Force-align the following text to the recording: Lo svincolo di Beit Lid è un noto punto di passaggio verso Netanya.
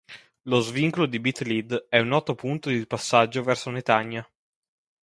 Lo 0.45 0.61
svincolo 0.61 1.05
di 1.05 1.19
Beit 1.19 1.41
Lid 1.41 1.85
è 1.87 1.99
un 1.99 2.07
noto 2.07 2.33
punto 2.33 2.69
di 2.69 2.87
passaggio 2.87 3.43
verso 3.43 3.69
Netanya. 3.69 4.27